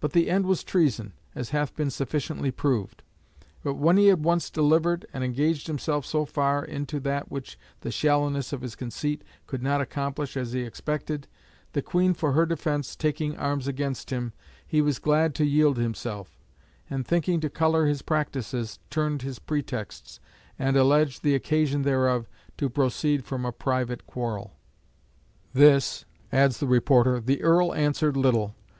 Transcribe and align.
But 0.00 0.12
the 0.12 0.28
end 0.28 0.46
was 0.46 0.64
treason, 0.64 1.12
as 1.36 1.50
hath 1.50 1.76
been 1.76 1.90
sufficiently 1.90 2.50
proved. 2.50 3.04
But 3.62 3.74
when 3.74 3.96
he 3.96 4.08
had 4.08 4.24
once 4.24 4.50
delivered 4.50 5.06
and 5.12 5.22
engaged 5.22 5.68
himself 5.68 6.04
so 6.04 6.24
far 6.24 6.64
into 6.64 6.98
that 6.98 7.30
which 7.30 7.56
the 7.82 7.92
shallowness 7.92 8.52
of 8.52 8.62
his 8.62 8.74
conceit 8.74 9.22
could 9.46 9.62
not 9.62 9.80
accomplish 9.80 10.36
as 10.36 10.50
he 10.50 10.62
expected, 10.62 11.28
the 11.74 11.80
Queen 11.80 12.12
for 12.12 12.32
her 12.32 12.44
defence 12.44 12.96
taking 12.96 13.36
arms 13.36 13.68
against 13.68 14.10
him, 14.10 14.32
he 14.66 14.82
was 14.82 14.98
glad 14.98 15.32
to 15.36 15.44
yield 15.44 15.76
himself; 15.76 16.36
and 16.90 17.06
thinking 17.06 17.38
to 17.38 17.48
colour 17.48 17.86
his 17.86 18.02
practices, 18.02 18.80
turned 18.90 19.22
his 19.22 19.38
pretexts, 19.38 20.18
and 20.58 20.76
alleged 20.76 21.22
the 21.22 21.36
occasion 21.36 21.82
thereof 21.82 22.28
to 22.56 22.68
proceed 22.68 23.24
from 23.24 23.44
a 23.44 23.52
private 23.52 24.08
quarrel.' 24.08 24.56
"To 25.52 25.58
this" 25.60 26.04
(adds 26.32 26.58
the 26.58 26.66
reporter) 26.66 27.20
"the 27.20 27.40
Earl 27.44 27.72
answered 27.74 28.16
little. 28.16 28.56